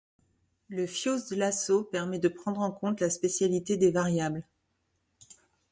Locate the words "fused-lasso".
0.87-1.83